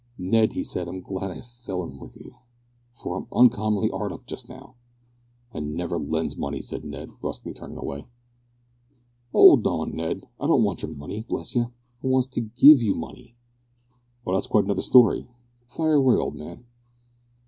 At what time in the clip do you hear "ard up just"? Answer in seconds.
3.91-4.49